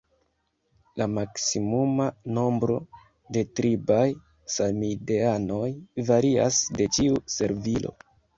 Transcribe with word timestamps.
La 1.01 1.05
maksimuma 1.17 2.07
nombro 2.37 2.77
de 3.37 3.43
tribaj 3.59 4.01
samideanoj 4.55 5.69
varias 6.09 6.59
de 6.81 6.89
ĉiu 6.99 7.23
servilo. 7.37 7.95